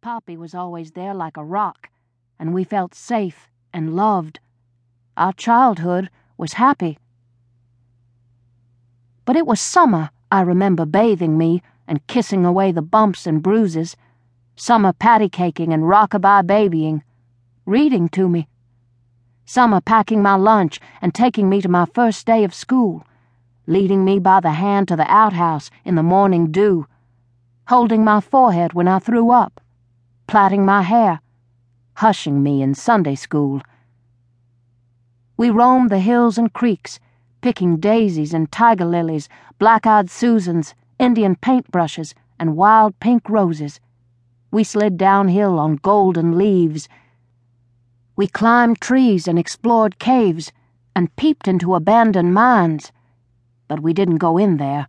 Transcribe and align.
Poppy 0.00 0.36
was 0.36 0.54
always 0.54 0.92
there 0.92 1.12
like 1.12 1.36
a 1.36 1.44
rock, 1.44 1.90
and 2.38 2.54
we 2.54 2.62
felt 2.62 2.94
safe 2.94 3.50
and 3.72 3.94
loved. 3.96 4.38
Our 5.16 5.32
childhood 5.32 6.08
was 6.36 6.54
happy. 6.54 6.98
But 9.24 9.36
it 9.36 9.46
was 9.46 9.60
summer, 9.60 10.10
I 10.30 10.42
remember 10.42 10.86
bathing 10.86 11.36
me 11.36 11.62
and 11.86 12.06
kissing 12.06 12.44
away 12.44 12.70
the 12.70 12.80
bumps 12.80 13.26
and 13.26 13.42
bruises, 13.42 13.96
summer 14.56 14.92
patty 14.92 15.28
caking 15.28 15.72
and 15.72 15.82
rockabye 15.82 16.46
babying, 16.46 17.02
reading 17.66 18.08
to 18.10 18.28
me, 18.28 18.48
summer 19.44 19.80
packing 19.80 20.22
my 20.22 20.36
lunch 20.36 20.80
and 21.02 21.14
taking 21.14 21.48
me 21.48 21.60
to 21.60 21.68
my 21.68 21.86
first 21.86 22.24
day 22.24 22.44
of 22.44 22.54
school, 22.54 23.04
leading 23.66 24.04
me 24.04 24.20
by 24.20 24.38
the 24.40 24.52
hand 24.52 24.86
to 24.88 24.96
the 24.96 25.10
outhouse 25.10 25.70
in 25.84 25.96
the 25.96 26.02
morning 26.02 26.52
dew, 26.52 26.86
holding 27.68 28.02
my 28.02 28.18
forehead 28.18 28.72
when 28.72 28.88
I 28.88 28.98
threw 28.98 29.30
up, 29.30 29.60
plaiting 30.26 30.64
my 30.64 30.80
hair, 30.80 31.20
hushing 31.96 32.42
me 32.42 32.62
in 32.62 32.74
Sunday 32.74 33.14
school. 33.14 33.60
We 35.36 35.50
roamed 35.50 35.90
the 35.90 35.98
hills 35.98 36.38
and 36.38 36.50
creeks, 36.50 36.98
picking 37.42 37.76
daisies 37.76 38.32
and 38.32 38.50
tiger 38.50 38.86
lilies, 38.86 39.28
black 39.58 39.86
eyed 39.86 40.10
Susans, 40.10 40.74
Indian 40.98 41.36
paintbrushes, 41.36 42.14
and 42.38 42.56
wild 42.56 42.98
pink 43.00 43.28
roses. 43.28 43.80
We 44.50 44.64
slid 44.64 44.96
downhill 44.96 45.58
on 45.58 45.76
golden 45.76 46.38
leaves. 46.38 46.88
We 48.16 48.28
climbed 48.28 48.80
trees 48.80 49.28
and 49.28 49.38
explored 49.38 49.98
caves 49.98 50.52
and 50.96 51.14
peeped 51.16 51.46
into 51.46 51.74
abandoned 51.74 52.32
mines. 52.32 52.92
But 53.68 53.80
we 53.80 53.92
didn't 53.92 54.16
go 54.16 54.38
in 54.38 54.56
there. 54.56 54.88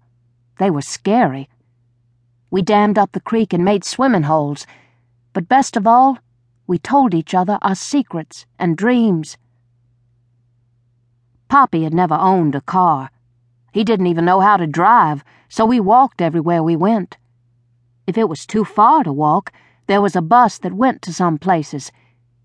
They 0.59 0.69
were 0.71 0.81
scary. 0.81 1.49
We 2.51 2.61
dammed 2.61 2.97
up 2.97 3.11
the 3.11 3.19
creek 3.19 3.53
and 3.53 3.63
made 3.63 3.83
swimming 3.83 4.23
holes. 4.23 4.65
But 5.33 5.47
best 5.47 5.77
of 5.77 5.85
all, 5.85 6.17
we 6.65 6.79
told 6.79 7.13
each 7.13 7.33
other 7.33 7.59
our 7.61 7.75
secrets 7.75 8.45
and 8.57 8.77
dreams. 8.77 9.37
Poppy 11.47 11.83
had 11.83 11.93
never 11.93 12.15
owned 12.15 12.55
a 12.55 12.61
car. 12.61 13.11
He 13.71 13.83
didn't 13.83 14.07
even 14.07 14.25
know 14.25 14.39
how 14.39 14.57
to 14.57 14.67
drive, 14.67 15.23
so 15.47 15.65
we 15.65 15.79
walked 15.79 16.21
everywhere 16.21 16.63
we 16.63 16.75
went. 16.75 17.17
If 18.07 18.17
it 18.17 18.29
was 18.29 18.45
too 18.45 18.65
far 18.65 19.03
to 19.03 19.13
walk, 19.13 19.51
there 19.85 20.01
was 20.01 20.15
a 20.15 20.21
bus 20.21 20.57
that 20.59 20.73
went 20.73 21.01
to 21.03 21.13
some 21.13 21.37
places. 21.37 21.91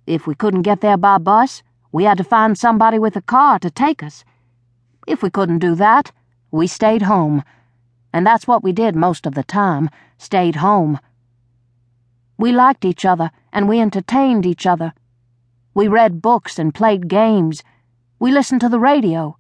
If 0.07 0.27
we 0.27 0.35
couldn't 0.35 0.63
get 0.63 0.83
there 0.83 0.99
by 0.99 1.19
bus, 1.19 1.63
we 1.93 2.05
had 2.05 2.19
to 2.19 2.25
find 2.25 2.59
somebody 2.59 2.99
with 2.99 3.17
a 3.17 3.23
car 3.23 3.59
to 3.61 3.71
take 3.71 4.03
us. 4.03 4.25
If 5.07 5.23
we 5.23 5.31
couldn't 5.31 5.61
do 5.61 5.75
that, 5.75 6.13
we 6.51 6.67
stayed 6.67 7.03
home. 7.03 7.43
And 8.15 8.25
that's 8.25 8.47
what 8.47 8.63
we 8.63 8.71
did 8.71 8.95
most 8.95 9.27
of 9.27 9.35
the 9.35 9.43
time 9.43 9.91
stayed 10.19 10.57
home. 10.57 11.01
We 12.39 12.53
liked 12.53 12.85
each 12.85 13.05
other, 13.05 13.33
and 13.53 13.69
we 13.69 13.81
entertained 13.81 14.47
each 14.47 14.67
other. 14.67 14.93
We 15.75 15.89
read 15.89 16.23
books 16.23 16.57
and 16.57 16.73
played 16.73 17.09
games. 17.09 17.65
We 18.21 18.31
listened 18.31 18.61
to 18.61 18.69
the 18.69 18.79
radio. 18.79 19.37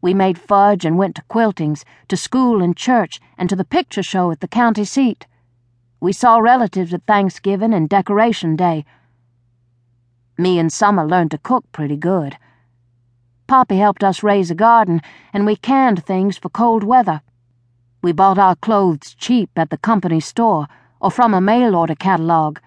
We 0.00 0.14
made 0.14 0.38
fudge 0.38 0.84
and 0.84 0.96
went 0.96 1.16
to 1.16 1.22
quiltings, 1.22 1.84
to 2.06 2.16
school 2.16 2.62
and 2.62 2.76
church, 2.76 3.18
and 3.36 3.48
to 3.48 3.56
the 3.56 3.64
picture 3.64 4.04
show 4.04 4.30
at 4.30 4.38
the 4.38 4.46
county 4.46 4.84
seat. 4.84 5.26
We 5.98 6.12
saw 6.12 6.38
relatives 6.38 6.94
at 6.94 7.06
Thanksgiving 7.06 7.74
and 7.74 7.88
Decoration 7.88 8.54
Day. 8.54 8.84
Me 10.38 10.60
and 10.60 10.72
Summer 10.72 11.04
learned 11.04 11.32
to 11.32 11.38
cook 11.38 11.64
pretty 11.72 11.96
good. 11.96 12.36
Poppy 13.48 13.78
helped 13.78 14.04
us 14.04 14.22
raise 14.22 14.52
a 14.52 14.54
garden, 14.54 15.02
and 15.32 15.44
we 15.44 15.56
canned 15.56 16.04
things 16.04 16.38
for 16.38 16.50
cold 16.50 16.84
weather. 16.84 17.20
We 18.06 18.12
bought 18.12 18.38
our 18.38 18.54
clothes 18.54 19.16
cheap 19.18 19.50
at 19.56 19.70
the 19.70 19.78
company 19.78 20.20
store 20.20 20.68
or 21.00 21.10
from 21.10 21.34
a 21.34 21.40
mail 21.40 21.74
order 21.74 21.96
catalog, 21.96 22.60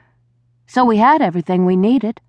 so 0.67 0.83
we 0.83 0.97
had 0.97 1.21
everything 1.21 1.63
we 1.63 1.77
needed. 1.77 2.19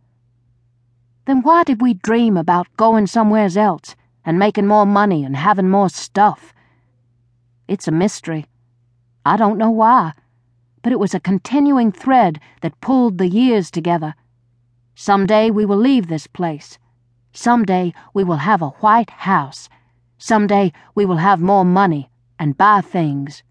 Then 1.25 1.42
why 1.42 1.64
did 1.64 1.80
we 1.80 1.94
dream 1.94 2.36
about 2.36 2.69
going 2.77 3.08
somewheres 3.08 3.56
else 3.56 3.97
and 4.25 4.39
making 4.39 4.68
more 4.68 4.86
money 4.86 5.24
and 5.24 5.35
having 5.35 5.68
more 5.68 5.89
stuff? 5.89 6.55
It's 7.67 7.89
a 7.89 7.90
mystery. 7.90 8.46
I 9.27 9.36
don't 9.36 9.58
know 9.58 9.73
why, 9.73 10.12
but 10.80 10.92
it 10.92 11.01
was 11.01 11.12
a 11.12 11.18
continuing 11.18 11.90
thread 11.90 12.39
that 12.61 12.80
pulled 12.80 13.18
the 13.18 13.27
years 13.27 13.73
together. 13.73 14.14
Some 14.95 15.27
day 15.27 15.51
we 15.51 15.67
will 15.67 15.79
leave 15.79 16.06
this 16.06 16.29
place. 16.29 16.79
Some 17.33 17.64
day 17.64 17.92
we 18.14 18.23
will 18.23 18.36
have 18.46 18.62
a 18.62 18.77
white 18.85 19.11
house. 19.11 19.68
Some 20.17 20.46
day 20.46 20.73
we 20.95 21.05
will 21.05 21.17
have 21.17 21.40
more 21.40 21.64
money 21.64 22.08
and 22.40 22.56
buy 22.56 22.80
things. 22.80 23.42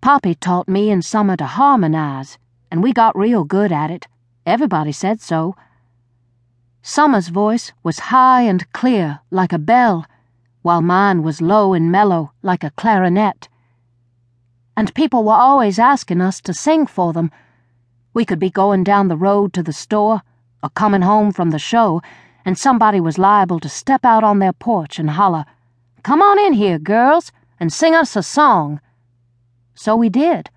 Poppy 0.00 0.34
taught 0.34 0.68
me 0.68 0.90
and 0.90 1.04
Summer 1.04 1.36
to 1.36 1.46
harmonize, 1.46 2.38
and 2.72 2.82
we 2.82 2.92
got 2.92 3.16
real 3.16 3.44
good 3.44 3.70
at 3.70 3.92
it. 3.92 4.08
Everybody 4.44 4.90
said 4.90 5.20
so. 5.20 5.54
Summer's 6.82 7.28
voice 7.28 7.72
was 7.84 8.10
high 8.10 8.42
and 8.42 8.70
clear, 8.72 9.20
like 9.30 9.52
a 9.52 9.58
bell, 9.58 10.06
while 10.62 10.82
mine 10.82 11.22
was 11.22 11.40
low 11.40 11.72
and 11.72 11.92
mellow, 11.92 12.32
like 12.42 12.64
a 12.64 12.70
clarinet. 12.70 13.48
And 14.76 14.94
people 14.94 15.22
were 15.22 15.34
always 15.34 15.78
asking 15.78 16.20
us 16.20 16.40
to 16.42 16.52
sing 16.52 16.86
for 16.86 17.12
them. 17.12 17.30
We 18.12 18.24
could 18.24 18.40
be 18.40 18.50
going 18.50 18.82
down 18.82 19.06
the 19.06 19.16
road 19.16 19.52
to 19.52 19.62
the 19.62 19.72
store, 19.72 20.22
or 20.64 20.70
coming 20.70 21.02
home 21.02 21.30
from 21.32 21.50
the 21.50 21.60
show, 21.60 22.02
and 22.44 22.58
somebody 22.58 23.00
was 23.00 23.18
liable 23.18 23.60
to 23.60 23.68
step 23.68 24.04
out 24.04 24.24
on 24.24 24.40
their 24.40 24.52
porch 24.52 24.98
and 24.98 25.10
holler, 25.10 25.46
Come 26.06 26.22
on 26.22 26.38
in 26.38 26.52
here, 26.52 26.78
girls, 26.78 27.32
and 27.58 27.72
sing 27.72 27.92
us 27.92 28.14
a 28.14 28.22
song. 28.22 28.80
So 29.74 29.96
we 29.96 30.08
did. 30.08 30.50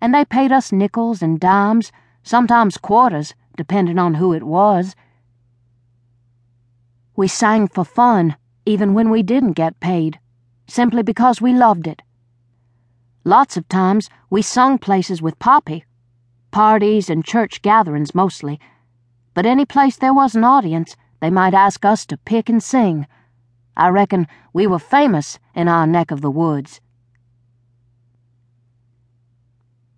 And 0.00 0.14
they 0.14 0.24
paid 0.24 0.52
us 0.52 0.70
nickels 0.70 1.22
and 1.22 1.40
dimes, 1.40 1.90
sometimes 2.22 2.76
quarters, 2.76 3.34
depending 3.56 3.98
on 3.98 4.14
who 4.14 4.32
it 4.32 4.44
was. 4.44 4.94
We 7.16 7.26
sang 7.26 7.66
for 7.66 7.84
fun, 7.84 8.36
even 8.64 8.94
when 8.94 9.10
we 9.10 9.24
didn't 9.24 9.54
get 9.54 9.80
paid, 9.80 10.20
simply 10.68 11.02
because 11.02 11.40
we 11.40 11.52
loved 11.52 11.88
it. 11.88 12.02
Lots 13.24 13.56
of 13.56 13.68
times 13.68 14.08
we 14.30 14.40
sung 14.40 14.78
places 14.78 15.20
with 15.20 15.40
Poppy, 15.40 15.84
parties 16.52 17.10
and 17.10 17.24
church 17.24 17.60
gatherings 17.62 18.14
mostly, 18.14 18.60
but 19.34 19.46
any 19.46 19.64
place 19.64 19.96
there 19.96 20.14
was 20.14 20.36
an 20.36 20.44
audience, 20.44 20.94
they 21.18 21.28
might 21.28 21.54
ask 21.54 21.84
us 21.84 22.06
to 22.06 22.16
pick 22.16 22.48
and 22.48 22.62
sing. 22.62 23.08
I 23.76 23.88
reckon 23.88 24.26
we 24.52 24.66
were 24.66 24.78
famous 24.78 25.38
in 25.54 25.68
our 25.68 25.86
neck 25.86 26.10
of 26.10 26.20
the 26.20 26.30
woods. 26.30 26.80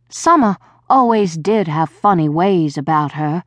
Summer 0.09 0.56
always 0.91 1.37
did 1.37 1.69
have 1.69 1.88
funny 1.88 2.28
ways 2.28 2.77
about 2.77 3.12
her, 3.12 3.44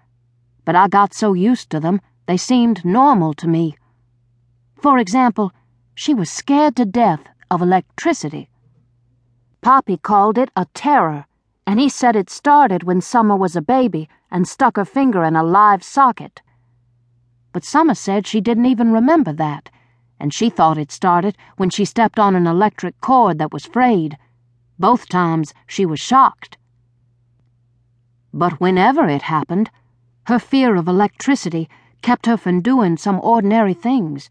but 0.66 0.76
I 0.76 0.88
got 0.88 1.14
so 1.14 1.34
used 1.34 1.70
to 1.70 1.80
them 1.80 2.02
they 2.26 2.38
seemed 2.38 2.84
normal 2.84 3.34
to 3.36 3.48
me. 3.48 3.76
For 4.82 4.98
example, 4.98 5.52
she 5.94 6.14
was 6.14 6.30
scared 6.30 6.76
to 6.78 6.86
death 6.86 7.22
of 7.52 7.62
electricity. 7.62 8.50
Poppy 9.62 9.98
called 9.98 10.38
it 10.40 10.50
a 10.56 10.66
terror, 10.74 11.26
and 11.68 11.80
he 11.80 11.88
said 11.88 12.16
it 12.16 12.30
started 12.30 12.84
when 12.84 13.00
Summer 13.00 13.36
was 13.36 13.56
a 13.56 13.62
baby 13.62 14.10
and 14.32 14.48
stuck 14.48 14.76
her 14.78 14.86
finger 14.86 15.24
in 15.24 15.36
a 15.36 15.44
live 15.44 15.84
socket. 15.84 16.42
But 17.52 17.64
Summer 17.64 17.96
said 17.96 18.26
she 18.26 18.42
didn't 18.42 18.66
even 18.66 18.92
remember 18.92 19.32
that 19.34 19.70
and 20.20 20.34
she 20.34 20.50
thought 20.50 20.78
it 20.78 20.92
started 20.92 21.38
when 21.58 21.70
she 21.70 21.86
stepped 21.86 22.20
on 22.20 22.36
an 22.36 22.48
electric 22.48 23.00
cord 23.02 23.38
that 23.38 23.54
was 23.54 23.66
frayed. 23.66 24.18
Both 24.80 25.08
times 25.10 25.54
she 25.68 25.86
was 25.86 26.00
shocked. 26.00 26.58
But 28.34 28.60
whenever 28.60 29.08
it 29.08 29.24
happened, 29.24 29.72
her 30.28 30.40
fear 30.40 30.76
of 30.76 30.88
electricity 30.88 31.70
kept 32.02 32.26
her 32.26 32.38
from 32.38 32.62
doing 32.62 32.98
some 32.98 33.20
ordinary 33.22 33.74
things, 33.74 34.30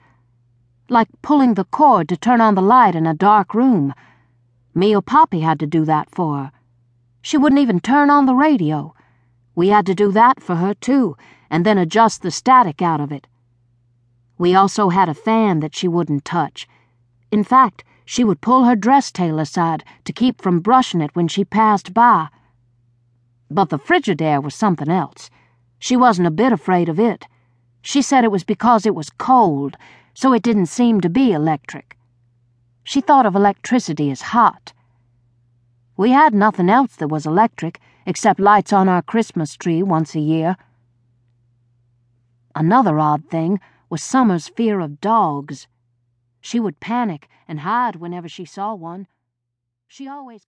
like 0.88 1.08
pulling 1.22 1.54
the 1.54 1.64
cord 1.64 2.08
to 2.08 2.16
turn 2.16 2.40
on 2.40 2.54
the 2.54 2.62
light 2.62 2.94
in 2.94 3.06
a 3.06 3.14
dark 3.14 3.54
room. 3.54 3.94
Me 4.74 4.94
or 4.94 5.02
Poppy 5.02 5.40
had 5.40 5.58
to 5.60 5.66
do 5.66 5.84
that 5.84 6.10
for 6.10 6.36
her. 6.36 6.52
She 7.22 7.38
wouldn't 7.38 7.60
even 7.60 7.80
turn 7.80 8.10
on 8.10 8.26
the 8.26 8.34
radio. 8.34 8.94
We 9.54 9.69
had 9.69 9.87
to 9.87 9.94
do 9.94 10.12
that 10.12 10.42
for 10.42 10.56
her, 10.56 10.75
too, 10.75 11.16
and 11.48 11.64
then 11.64 11.78
adjust 11.78 12.22
the 12.22 12.30
static 12.30 12.82
out 12.82 13.00
of 13.00 13.10
it. 13.12 13.26
We 14.36 14.54
also 14.54 14.88
had 14.88 15.08
a 15.08 15.14
fan 15.14 15.60
that 15.60 15.76
she 15.76 15.86
wouldn't 15.88 16.25
touch. 16.25 16.66
In 17.31 17.44
fact, 17.44 17.84
she 18.04 18.25
would 18.25 18.40
pull 18.40 18.64
her 18.64 18.76
dress 18.76 19.10
tail 19.10 19.38
aside 19.38 19.84
to 20.04 20.12
keep 20.12 20.42
from 20.42 20.60
brushing 20.60 21.00
it 21.00 21.14
when 21.14 21.28
she 21.28 21.44
passed 21.44 21.94
by. 21.94 22.28
But 23.50 23.70
the 23.70 23.78
Frigidaire 23.78 24.42
was 24.42 24.54
something 24.54 24.88
else. 24.88 25.31
She 25.78 25.96
wasn't 25.96 26.28
a 26.28 26.32
bit 26.32 26.52
afraid 26.52 26.88
of 26.88 26.98
it. 26.98 27.26
She 27.82 28.02
said 28.02 28.25
it 28.25 28.32
was 28.32 28.44
because 28.44 28.86
it 28.86 28.94
was 28.94 29.10
cold, 29.10 29.76
so 30.14 30.32
it 30.32 30.42
didn't 30.42 30.66
seem 30.66 31.00
to 31.00 31.08
be 31.08 31.32
electric. 31.32 31.96
She 32.82 33.00
thought 33.00 33.26
of 33.26 33.37
electricity 33.37 34.10
as 34.10 34.20
hot. 34.20 34.72
We 35.96 36.10
had 36.10 36.34
nothing 36.34 36.69
else 36.69 36.96
that 36.96 37.08
was 37.08 37.26
electric 37.26 37.80
except 38.06 38.40
lights 38.40 38.72
on 38.72 38.88
our 38.88 39.02
Christmas 39.02 39.56
tree 39.56 39.82
once 39.82 40.14
a 40.14 40.20
year. 40.20 40.56
Another 42.54 42.98
odd 42.98 43.28
thing 43.30 43.60
was 43.88 44.02
Summer's 44.02 44.48
fear 44.48 44.81
of 44.81 45.00
dogs. 45.00 45.69
She 46.40 46.60
would 46.60 46.81
panic 46.81 47.28
and 47.48 47.60
hide 47.60 47.96
whenever 47.96 48.28
she 48.28 48.44
saw 48.44 48.75
one. 48.75 49.06
She 49.86 50.08
always 50.08 50.46